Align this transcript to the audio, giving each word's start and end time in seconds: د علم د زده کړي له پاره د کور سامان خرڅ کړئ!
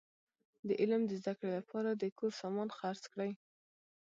د 0.67 0.69
علم 0.81 1.01
د 1.07 1.11
زده 1.21 1.33
کړي 1.37 1.51
له 1.57 1.61
پاره 1.69 1.91
د 1.95 2.03
کور 2.17 2.31
سامان 2.41 2.69
خرڅ 2.77 3.03
کړئ! 3.13 3.31